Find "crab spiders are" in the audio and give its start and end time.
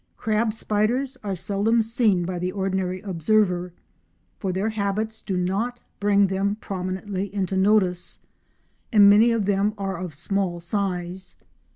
0.17-1.35